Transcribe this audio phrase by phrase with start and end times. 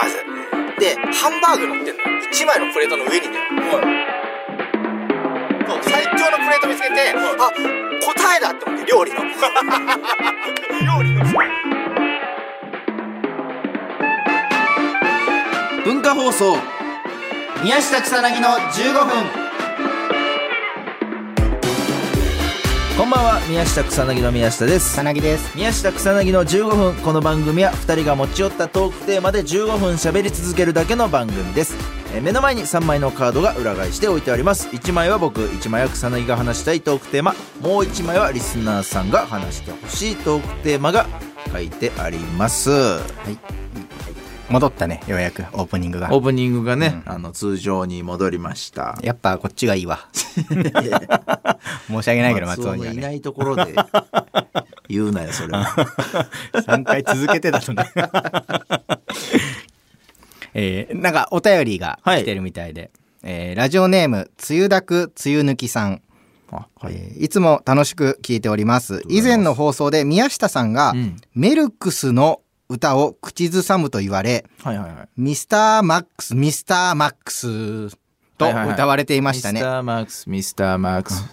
[0.00, 0.16] まず。
[0.80, 3.44] でハンバーグ乗ってんの1枚のプレートの上にだよ
[5.68, 7.52] そう最強のプレート見つけて、あ
[8.00, 9.20] 答えだって思って料理の。
[10.80, 11.24] 料理の。
[15.84, 16.56] 文化放送。
[17.62, 19.49] 宮下草薙の15分
[23.00, 24.92] こんばんは宮下草薙の宮下です。
[24.92, 25.56] 草薙です。
[25.56, 31.74] 宮下草薙の15分この番組は2人が持ち寄ったトークテーマで15分喋り続けるだけの番組です。
[32.12, 34.68] えー目の前に3枚のカードが裏返して置いてあります。
[34.68, 37.34] 1枚は僕1枚は草薙が話したいトークテーマ。
[37.62, 41.06] もう1枚はリスナーさんが話してほしいトークテーマが
[41.50, 42.70] 書いてあります
[44.50, 46.12] 戻ったねようやくオープニングが。
[46.12, 48.98] オープニングがね、あの通常に戻りました。
[49.02, 50.08] やっぱこっちがいいわ。
[51.86, 52.98] 申し訳ないけど松尾にはね。
[52.98, 53.74] いないところで
[54.88, 55.64] 言うなよそれは。
[56.52, 57.84] 3回続けてだとね。
[60.54, 62.90] えーなんかお便りが来てるみたいで、
[63.22, 66.02] えーラジオネームつゆだくつゆぬきさん。
[66.50, 66.94] あはい。
[66.94, 69.02] えーいつも楽しく聞いております。
[69.08, 71.16] 以前の放送で宮下さんが、うん。
[71.34, 75.08] メルクスの歌を口ずさむと言われはいはいはい。
[75.16, 77.96] ミスターマックスミスターマックス
[78.38, 78.74] とはいはいはい。
[78.74, 81.24] 歌われていましたね、ミスターマークスミスターマークス。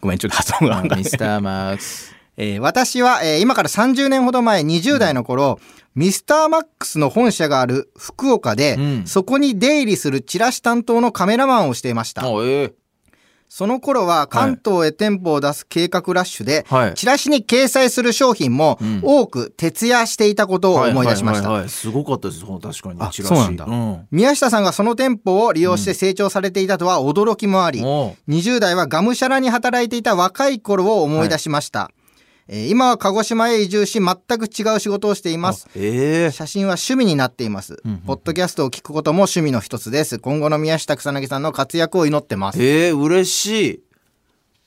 [0.00, 2.14] ごめんちょっと発音がミスターマークス。
[2.36, 5.58] えー私は、えー今から30年ほど前20代の頃、
[5.96, 9.06] ミスターマックスの本社がある福岡で、うん。
[9.06, 12.22] そこに出入りするチラシ担当のカメラマンをしていました。
[12.22, 12.72] あええ
[13.48, 16.94] その頃は関東へ店舗を出す計画ラッシュで、はい。
[16.94, 19.00] チラシに掲載する商品もうん。
[19.02, 21.48] 多く徹夜していたことを思い出しました。
[21.50, 21.50] はい。
[21.50, 23.00] はいはいはいすごかったです確かに。
[23.00, 23.64] あチラシそうなんだ。
[23.64, 24.06] うん。
[24.10, 28.30] 宮下さんがその店舗を利用して成長されていたとは驚きもあり、おう。
[28.30, 31.90] 20代はがむしゃらに働いていた若い頃を思い出しました。
[32.48, 35.66] えー今は鹿児島へ移住し全く違う仕事をしています。
[35.68, 37.80] あええ写真は趣味になっています。
[37.84, 40.18] うんうんポッドキャストを聞くことも趣味の一つです。
[40.18, 42.62] 今後の宮下草薙さんの活躍を祈ってます。
[42.62, 43.80] ええ嬉しい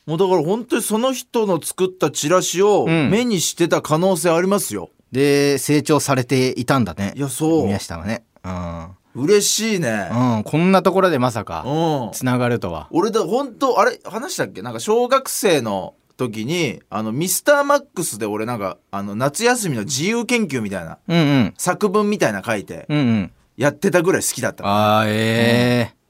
[0.06, 7.20] もうだから本当にその人の作ったチラシをうん目にしてた可能性ありますよ、で、成長されていたんだねい。
[7.20, 8.24] やそう宮下はね。
[8.44, 8.88] うん。
[9.14, 12.88] 嬉しいねうん、こんなところでまさか、うんつながるとは。
[12.92, 14.62] 俺だ本当あれ話したっけ？
[14.62, 21.54] なんか小学生の時にあのミスターマックスで俺なんかあの夏休みの自由研究みたいなうんうん。
[21.58, 23.32] 作文みたいな書いてうんうん。
[23.58, 24.64] やってたぐらい好きだった。
[24.64, 26.02] のああ、ええ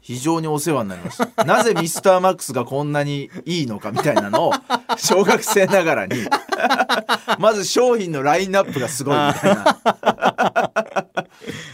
[0.00, 1.28] 非常にお世話になりました。
[1.44, 4.52] なぜミスターマックスがこんなにいいのかみたいなのを
[4.96, 6.16] 小学生ながらに。
[7.40, 9.78] まず商品のラインナップがすごいみたいな。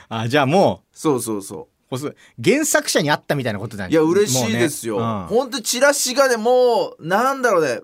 [0.09, 1.82] あ、じゃあもそうそうそうう、こう
[2.43, 3.93] 原作者にあったみたいなことだね。
[3.93, 5.27] いや嬉しいですよ、もうね。
[5.29, 5.51] ほん。
[5.51, 7.81] とチラシがねもうなんだろうね。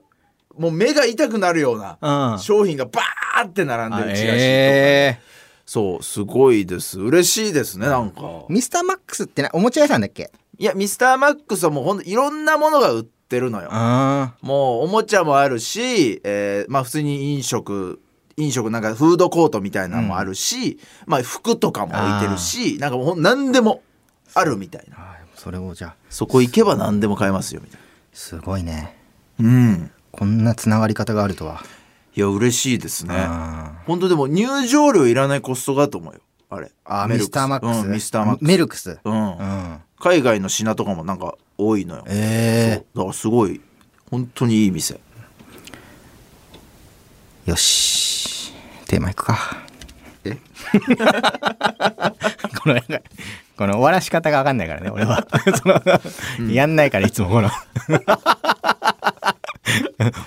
[0.57, 2.33] もう目が痛くなるようなうん。
[2.33, 2.39] うん。
[2.39, 5.29] 商品がバーって並んでるチラシとか、ええ
[5.67, 6.99] そうすごいです。
[6.99, 8.23] 嬉しいですねなんか。
[8.49, 10.31] ミスターマックスってなおもちゃ屋さんだっけ？
[10.57, 13.69] いやミスターマックスはもうほんといろんなものが売ってるのよ。
[13.71, 18.01] あもうおもちゃもあるし、えーまあ普通に飲食
[18.39, 23.83] 飲食なんかフードコートみたいなのもあるし、まあ服とかも置いてるしなんかもう何でも
[24.35, 25.17] あるみたいなあ。
[25.35, 27.81] それをじゃあ、そこ行けば何でも買えますよみたい
[28.13, 28.97] すごいね。
[29.39, 31.63] なうんこんなつながり方があるとは。
[32.15, 37.87] いや嬉しいですねあ本当でも入場料いらないコストだと思うよあれあ、ミスターマックス。
[37.87, 38.99] うんミスターマックスメルクス。
[39.05, 39.79] うんうん。
[40.01, 43.61] 海外の品とかもなんか多いのよ、えそうだからすごい
[44.11, 44.95] 本当にいい店
[47.47, 48.53] えよし。
[48.87, 49.39] テーマいくか。
[50.25, 50.37] え？
[52.63, 53.01] この、なんか
[53.59, 55.27] この終わらし方がわかんないからね、俺は。
[55.61, 55.83] その、
[56.53, 57.51] やんないから、いつもこの。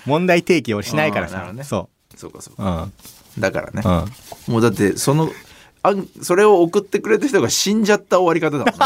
[0.06, 1.52] 問題提起をしないからさ。
[1.54, 2.58] ねそそうかそうう。
[2.58, 2.90] か
[3.38, 3.42] うん。
[3.42, 4.54] だからねうん。
[4.54, 5.32] もうだってその
[5.82, 8.80] あんそれを送ってくれた人が死んじゃった終わり方だもん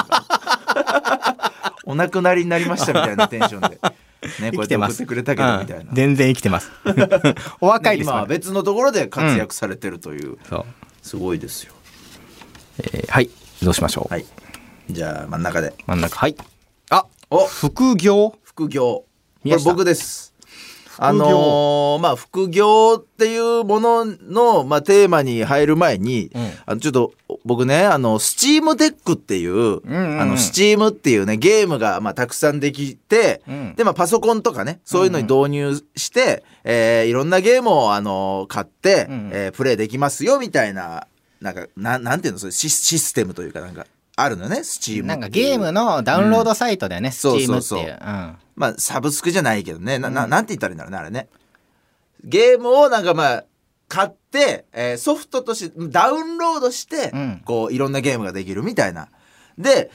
[1.93, 3.83] お亡くなりになりましたみたいなテンションで、ね、こ
[4.51, 6.71] うやって送ってくれたけどみたいな、うん全然生きてます。
[7.59, 10.65] お若いです今は別のところで活躍されてるという、そう。
[11.01, 11.73] すごいですよ
[12.79, 13.29] えーはい。
[13.65, 14.13] どうしましょう。
[14.13, 14.25] はい。
[14.91, 15.73] じゃあ真ん中で。
[15.87, 16.17] 真ん中。
[16.19, 16.35] はい。
[16.91, 18.35] あお副業？
[18.43, 18.83] 副業。
[18.85, 19.05] こ
[19.43, 20.35] れ僕です。
[20.97, 26.51] あ業のーまあ副業っていうものの、まあ、テーマに入る前に、うん。
[26.67, 27.13] あのちょっと
[27.43, 30.21] 僕ねあの Steam Deck っていう,、んうんうん。
[30.21, 33.75] あの Steam っていうねゲームが、まあ、たくさんできて、うん。
[33.75, 39.29] で、まあ、パソコンとかねそういうのに導入して、えーいろんなゲームを、あのー買って、うん。
[39.33, 41.07] えープレイできますよみたいな
[41.45, 42.39] なんかななんていうの？
[42.39, 44.63] それシシステムというかなんかあるのね？
[44.63, 47.79] スチームなんかゲームのダウンロードサイトだよね、スチそうームそうそう。
[47.81, 47.99] っていう。
[48.01, 48.35] うん。
[48.55, 49.99] まあ、サブスクじゃないけどね。
[49.99, 51.27] な、ななんて言ったらいいんだろうね、あれね。
[52.23, 53.45] ゲームをなんかまあ、
[53.87, 57.41] 買って、えーソフトとしてダウンロードして、うん。
[57.45, 59.09] こういろんなゲームができるみたいな。
[59.57, 59.91] で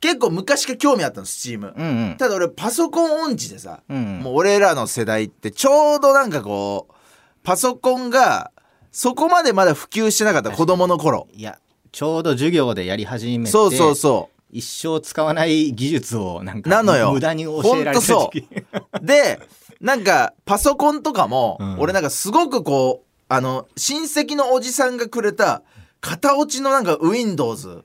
[0.00, 2.16] 結構昔から興味あったのスチーム、うんうん。
[2.18, 4.20] ただ俺パソコン音痴でさ、うん。
[4.20, 6.94] もう俺らの世代ってちょうどなんかこう
[7.42, 8.50] パソコンが
[8.94, 11.26] そこまでまだ普及してなかった子供の頃。
[11.32, 11.58] いや
[11.90, 14.40] ちょうど授業でやり始めてそうそうそう。
[14.52, 17.10] 一生使わない技術をなんかなのよ。
[17.10, 18.48] 無駄に教えられた時期。
[19.02, 19.40] でで
[19.80, 21.80] なんかパソコンとかも、うん。
[21.80, 25.62] 俺なんかすごくこうあの親戚のおじさんがくれた
[26.00, 27.82] 型落ちのなんか Windows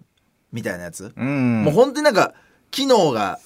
[0.51, 1.63] みたいなやつ、うん。
[1.63, 2.35] もう本当になんか
[2.69, 3.39] 機能が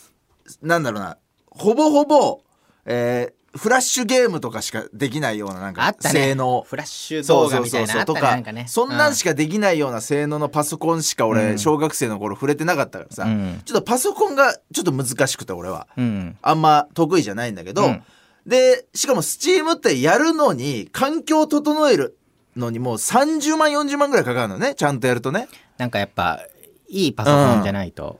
[0.62, 1.18] なんだろうな。
[1.50, 2.42] ほぼほぼ、
[2.86, 6.66] えーフラッシュゲームとかしかできないようななんか性能。
[6.68, 8.66] フラッシュ動画そうそうみたいなあったそうそうとかねなんかね。
[8.68, 11.60] そんなんしかできないような性能のパソコンしか俺、うん。
[11.60, 13.62] 小学生の頃触れてなかったからさ、うん。
[13.64, 15.88] ちょっとパソコンがちょっと難しくて俺は。
[15.96, 16.38] うん。
[16.42, 18.04] あんま得意じゃないんだけど、うん。
[18.48, 22.18] でしかもスチームってやるのに環境を整える
[22.58, 24.76] のにもう30万40万ぐらいかかるのね。
[24.76, 25.48] ちゃんとやるとね。
[25.78, 26.42] なんかやっぱ
[26.88, 28.20] いいパソコンじゃないと、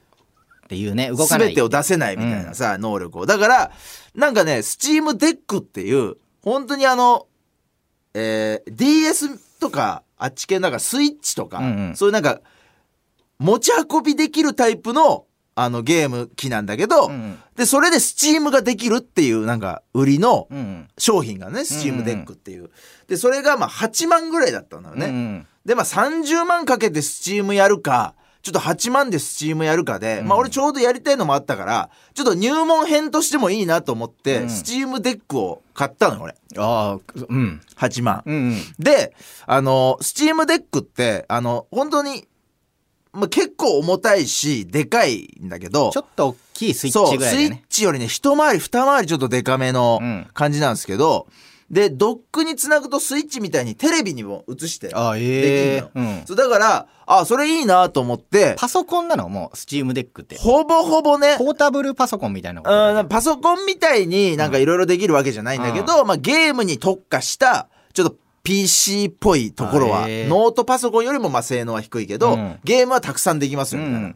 [0.64, 1.48] っていうね動かない。
[1.48, 3.26] 全てを出せないみたいなさ、能力を。
[3.26, 3.72] だから
[4.16, 7.28] なんかね Steam Deck っていう本当にあの、
[8.14, 11.96] えー DS とかあっち系なんかスイッチとか、うんうん。
[11.96, 12.42] そういうなんか
[13.40, 15.26] 持ち運びできるタイプの
[15.56, 20.88] あのゲーム機なんだけど、うんでそれで Steam ができるっていうなんか売りのうんうん。
[20.98, 22.72] 商品がね Steam Deck っていう、
[23.08, 34.50] でそれがまあ8万ぐらいだったのよね、うんうんでまあ30万かけて Steam やるかちょっと8万で Steam やるかで、まあ俺ちょうどやりたいのもあったからちょっと入門編としてもいいなと思って、うん。
[34.50, 36.36] Steam Deck を買ったのよ俺。
[36.58, 37.62] ああうん。
[37.78, 38.58] 8万、うんうん。
[38.78, 42.28] であの Steam Deck ってあの本当に、
[43.14, 47.64] まあ、結構重たいしでかいんだけどちょっと大きいスイッそうスイッチぐらいだね。
[47.70, 50.28] チよりね一回り二回りちょっとデカめのうん。
[50.34, 51.28] 感じなんですけど、
[51.74, 55.90] でドックにつなぐとスイッチみたいにテレビにも映してああできええんの。
[55.96, 56.24] うん。
[56.28, 59.28] そうだからあそれいいなと思ってパソコンなの？
[59.28, 60.38] もう Steam Deck って。
[60.38, 62.72] ほぼほぼねポータブルパソコンみたいなこと。
[62.72, 70.28] だよねうんパソコンみたいになんかいろいろできるわけじゃないんだけど、まあ、ゲームに特化したちょっと PC っぽいところはあへー。
[70.28, 72.60] ノートパソコンよりもまあ性能は低いけど、うん。
[72.64, 74.00] ゲームはたくさんできますよみたいな。
[74.00, 74.16] うん。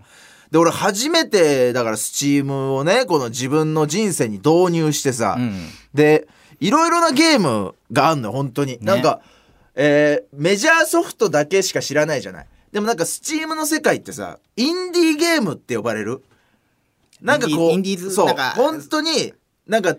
[0.51, 5.56] で俺初めてだからスチームをねこの自分の人生に導入してさ、うん。
[5.94, 6.27] で
[6.59, 9.21] いろいろなゲームがあんのよ本当に、なんか、
[9.75, 12.48] えーメジャーソフトだけしか知らないじゃない。
[12.71, 16.24] でもなんかスチームの世界ってさインディーゲームって呼ばれる？
[17.21, 19.33] なんかこうインディインディーズそう本当に
[19.68, 19.95] なんか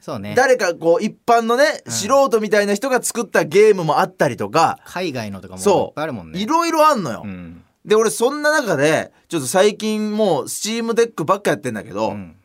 [0.00, 0.34] そうね。
[0.34, 1.92] 誰かこう一般のね、うん。
[1.92, 4.78] 素人みたいな人が作ったゲームもあったりとか。
[4.84, 6.38] 海外のとかもいっあるもんね。
[6.38, 7.62] ういろいろあんのよ、うん。
[7.84, 12.36] で俺そんな中でちょっと最近もう Steam Deck ばっかやってんだけど、うん。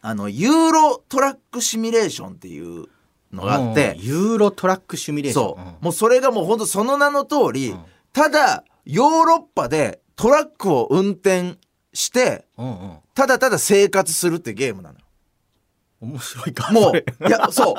[0.00, 2.86] あの Euro Truck Simulation っていう
[3.32, 4.04] のがあってうん。
[4.04, 5.44] Euro Truck Simulation。
[5.56, 7.80] そう、もうそれがもうほんとその名の通り、うん。
[8.12, 11.56] ただヨーロッパでトラックを運転
[11.92, 12.72] してうんうん。
[12.72, 15.04] うんただただ生活するってゲームなのよ。
[16.00, 17.04] 面白いかもそうれ。
[17.26, 17.74] いやそう。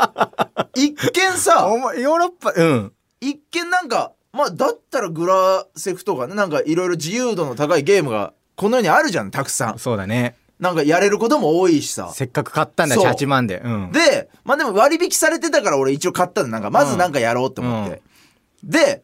[0.76, 2.94] 一見さ お前ヨーロッパうん。
[3.22, 9.80] 一見なんかまあだったらグラセフとかねなんかいろいろ自由度の高いゲームがこの世にあるじゃんたくさん。
[9.80, 12.12] そうだねなんかやれることも多いしさ。
[12.14, 13.12] せっかく買ったんだしそう。
[13.12, 13.92] 8万でうん。
[13.92, 16.50] でまあでも割引されてたから俺一応買ったの。
[16.50, 18.02] なんかまずなんかやろうって思って、
[18.64, 19.04] で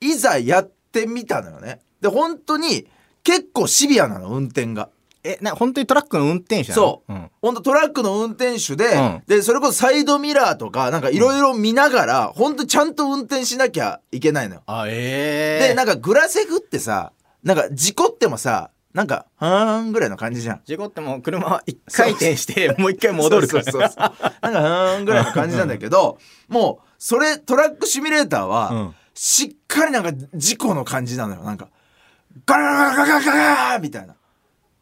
[0.00, 1.80] いざやってみたのよね。
[2.00, 2.86] で本当に
[3.24, 4.88] 結構シビアなの運転が。
[5.26, 6.82] えな本当にトラックの運転手なの？
[6.82, 7.30] そう、ん。
[7.40, 9.22] 本当トラックの運転手で、うん。
[9.26, 14.62] でそれこそサイドミラーとかなんかいろいろ見ながら、本当ちゃんと運転しなきゃいけないのよ。
[14.66, 20.60] あええでなんかグラセフってさなんか事故ってもさなんかはーんぐらいの感じじゃん。
[20.64, 23.98] 事故っても車は一回転してもう一回戻るからそうそうそう
[24.40, 28.94] なんかはーんぐらいの感じなんだけどもうそれトラックシミュレーターは、うん。
[29.16, 31.42] しっかりなんか事故の感じなのよ。
[31.42, 31.68] なんか
[32.46, 34.14] ガラガラガラガラガラみたいな。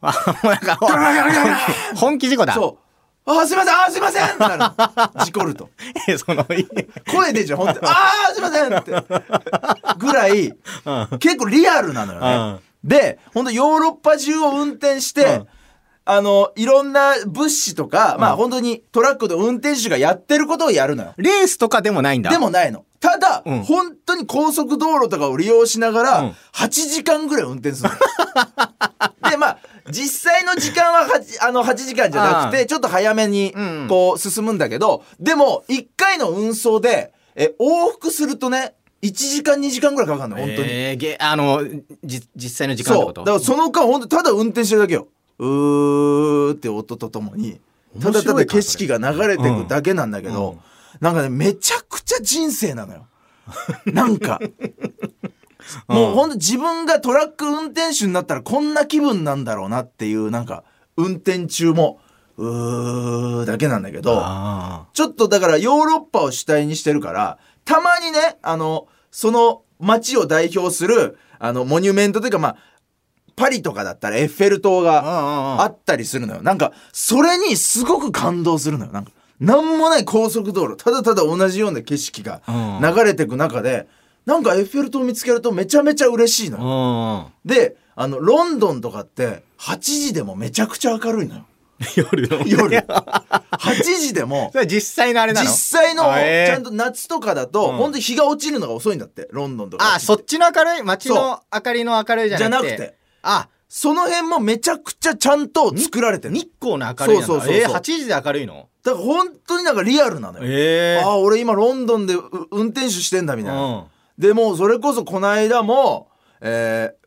[0.01, 0.11] あ
[0.43, 1.57] もうなんかガラガラガラガラ
[1.95, 2.79] 本気事故だそ
[3.25, 5.69] うあーすいませんあーすいませんってなる事故ると
[6.09, 8.91] えその声出ちゃう本当にあーすいませんって
[9.97, 10.51] ぐらい
[11.19, 15.47] 結構リアルなのよね、で本当ヨーロッパ中を運転して、うん。
[16.05, 21.13] あのいろんな物資とか、まあ本当にトラックの運転手がやってることをやるのよ。
[21.17, 22.29] レースとかでもないんだ。
[22.29, 22.85] でもないの。
[22.99, 23.63] ただ、うん。
[23.63, 26.29] 本当に高速道路とかを利用しながら、うん。
[26.53, 27.95] 8時間ぐらい運転するの
[29.29, 29.57] でまあ
[29.89, 33.87] 実際の時間は 8, あの8時間じゃなくあてちょっと早めにうん。
[33.87, 41.61] こう進むんだけど、でも1回の運送でえ往復するとね1時間2時間ぐらいかかるの本当に、えーげあの
[42.03, 43.05] じ実際の時間ってそう。
[43.07, 45.07] ことだからその間本当ただ運転してるだけよ。
[45.39, 47.59] うーって音とともに。
[48.01, 50.59] ただただ景色が流れていくだけなんだけど、うん
[51.01, 53.07] なんかねめちゃくちゃ人生なのよ。
[53.85, 54.39] なんか。
[55.87, 60.63] もうほんと自分がトラック運転手になったらこんな気分なんだろうなっていうなんか
[60.97, 61.99] 運転中も
[62.37, 72.57] うーだけなんだけどあちょっとだからヨーロッパを主体にしてるからたまにねあのその街を代表するあのモニュメントというかまあ
[73.35, 76.41] パリとかだったらエッフェル塔がああったりするのよ。
[76.41, 78.91] なんか、それにすごく感動するのよ。
[78.91, 83.87] なんか、なんもない高速道路、ただただ同じような景色がうん流れてく中で、
[84.25, 87.29] なんかエッフェル塔を見つけるとめちゃめちゃ嬉しいのよ。
[87.43, 91.45] うんで、あの、ロンドンとかって、8時でもめちゃくちゃ明るいのよ。
[91.95, 92.47] 夜の。
[92.47, 92.77] 夜。
[93.51, 94.51] 8時でも。
[94.67, 95.49] 実際のあれなの？
[95.49, 97.77] 実際の、ちゃんと夏とかだと、うん。
[97.77, 99.95] 本当に日が落ちるのが遅いんだって、ロンドンとか。
[99.95, 102.67] あそっちの明るい街の明かりの明るいじゃなくて。
[102.69, 102.97] じゃなくて。
[103.23, 106.33] あその辺もめちゃくちゃちゃんと作られてる。
[106.33, 107.53] 日光の明るいなんだそうそうそうそう。
[107.53, 108.69] えー、8時で明るいの？
[108.83, 110.45] だから本当になんかリアルなのよ。
[110.45, 112.21] えああ俺今ロンドンでう
[112.51, 113.83] 運転手してんだみたいな、うん。
[114.17, 116.09] でもうそれこそこの間も
[116.45, 117.02] えー、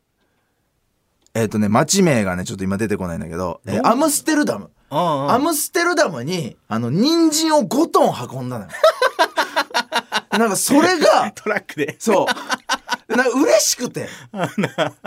[1.37, 8.71] えっ、とね街名がねちょっと今出てこないんだけど、えーアムステルダム、アムステルダムにあの人参を5トン運んだのよ。
[10.39, 11.97] なんかそれが トラックで。
[11.99, 12.27] そ
[13.09, 13.15] う。
[13.15, 14.09] なんか嬉しくて。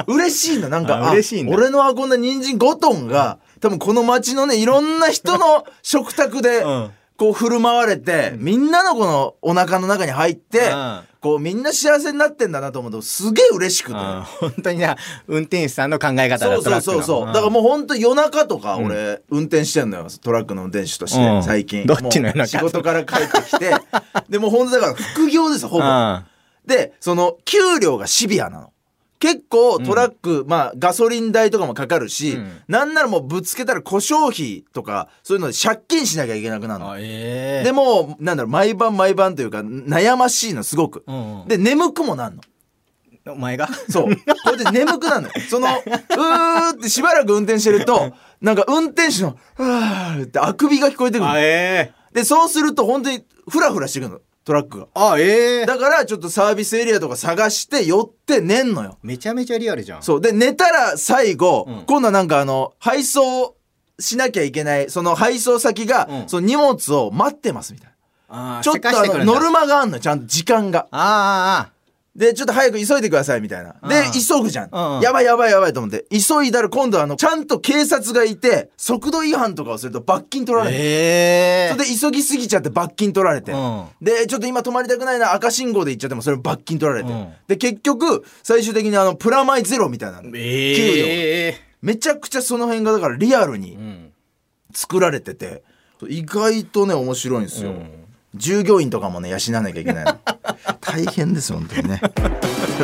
[0.07, 1.55] 嬉しいのなんかあ嬉しいんだ。
[1.55, 13.97] 俺の運んだ人参5トンが多分この街のねいろんな人の食卓で、うんこう振る舞われて、みんなのこのお腹の中に入って、うんこうみんな幸せになってんだなと思うとすげえ嬉しくて。
[13.97, 14.95] 本当にね
[15.27, 17.27] 運転手さんの考え方だそうそうそうそう。
[17.27, 20.07] だからもうほんと夜中とか俺運転してんのよ。
[20.21, 21.85] トラックの運転手として、うん最近。
[21.85, 22.47] どっちの夜中？
[22.47, 23.73] 仕事から帰ってきて。
[24.29, 25.83] でもうほんとだから副業ですよ、ほぼ。
[25.83, 26.23] うん
[26.65, 28.71] で、その給料がシビアなの。
[29.19, 36.91] 結構トラック、まあガソリン代とかもかかるし、うんなんならもうぶつけたら故障費とかそういうので借金しなきゃいけなくなるの。
[36.91, 41.03] あええでもなんだろう毎晩毎晩というか悩ましいのすごく。
[41.05, 42.41] うんうんで眠くもなんの。
[43.27, 43.67] お前が？
[43.89, 44.15] そう。
[44.15, 45.33] これで眠くなるのよ。
[45.49, 54.19] その、うーってしばらく運転してると、なんか運転手の、うーってあくびが聞こえてくるのあええで、そうすると本当にフラフラしてくるの。
[54.45, 54.87] トラックが。
[54.93, 58.97] あええだからちょっとサービスエリアとか探して寄って寝んのよ。
[59.03, 60.21] めちゃめちゃリアルじゃんそう。
[60.21, 63.55] で、寝たら最後、うん今度はなんかあの、配送
[63.99, 67.95] しなきゃいけない、その配送先が、うんその荷物を待ってますみたいな。
[68.31, 70.87] あーちょっとあのノルマがあんのよ、ちゃんと時間が。
[70.91, 71.78] あーあ
[72.15, 73.75] で、ちょっと早く急いでくださいみたいな。
[73.87, 74.69] でうん、急ぐじゃん。
[74.71, 76.05] うんやばいやばいやばいと思って。
[76.11, 80.77] 急いだら今度はあの、ちゃんと警察がいて、速度違反とかをすると罰金取らあれる。
[80.79, 83.51] ええそれで急ぎすぎちゃって罰金取られて。
[83.51, 87.11] うんで、ちょっと今止まりたくないな、赤信号で行っちゃってもそれ罰金取られて。
[87.11, 90.23] うんで、結局、最終的にあの、プラマイゼロみたいなの。
[90.23, 90.37] 給料。
[90.37, 94.11] ええめちゃくちゃその辺がだからリアルにうん
[94.73, 95.63] 作られてて、
[96.07, 97.71] 意外とね、面白いんですよ。
[97.71, 100.19] うん従業員とかもね養わなきゃいけないの。
[100.81, 102.01] 大変です本当にね。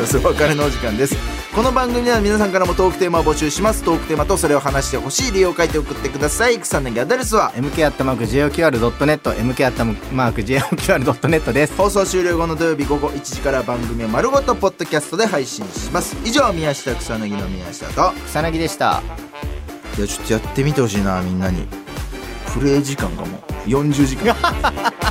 [0.06, 1.16] それお別れのお時間です。
[1.54, 3.82] この番組では皆さんからもトークテーマを募集します。
[3.82, 6.58] トークテーマとそれを話してほしい理由を書いて送ってください。
[6.58, 11.74] 草薙アドレスは MK アットマーク JOQR.net MK アットマーク JOQR.net です。
[11.76, 16.16] 放送終了後の土曜日午後1時から番組を丸ごとポッドキャストで配信します。
[16.24, 18.12] 以上宮下草薙の宮下と。
[18.26, 19.02] 草薙でした。
[19.96, 21.66] いやちょっとやってみてほしいなみんなに。
[22.52, 24.34] プレイ時間がもう40時間